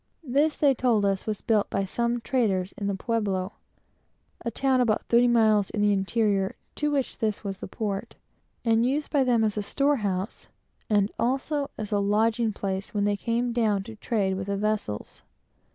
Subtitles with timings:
[0.23, 3.53] This, they told us, was built by some traders in the Pueblo,
[4.43, 8.15] (a town about thirty miles in the interior, to which this was the port,)
[8.65, 10.47] and used by them as a storehouse,
[10.89, 15.21] and also as a lodging place when they came down to trade with the vessels.